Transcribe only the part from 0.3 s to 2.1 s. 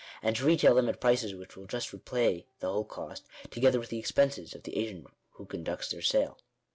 to retail them at prices which will just